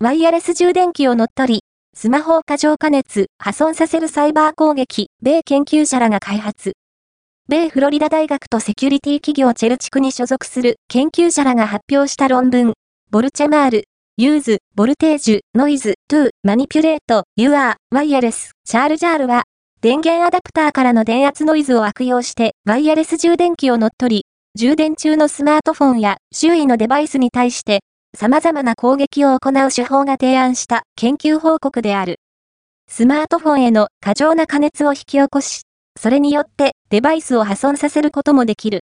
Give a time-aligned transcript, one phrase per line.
[0.00, 1.60] ワイヤレス充電器を乗っ取り、
[1.92, 6.74] スマホを過剰加熱、破損させるサイバー攻撃、米研究者らが開発。
[7.48, 12.74] 米フロリダ大学とセキュリティ企業 CertiK に所属する研究者らが発表した論文、
[13.10, 19.46] VoltSchemer、Use Voltage Noise to Manipulate Your Wireless Charger は、
[19.80, 27.80] 電源アダプターからの電圧ノイズを悪用して、ワイヤレス充電器を乗っ取り、充電中のスマートフォンや周囲のデバイスに対して、
[28.16, 32.20] 様々な攻撃を行う手法が提案した研究報告である。
[32.90, 35.62] スマートフォンへの過剰な加熱を引き起こし、
[36.00, 38.76] それによってデバイスを破損させることもできる。